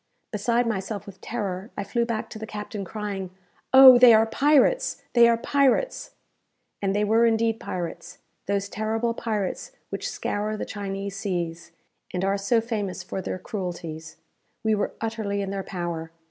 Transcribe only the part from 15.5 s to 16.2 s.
their power.